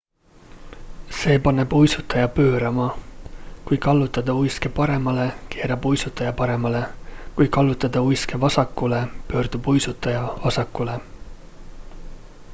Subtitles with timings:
[1.15, 2.85] see paneb uisutaja pöörama
[3.67, 6.81] kui kallutada uiske paremale keerab uisutaja paremale
[7.35, 10.97] kui kallutada uiske vasakule pöördub uisutaja vasakule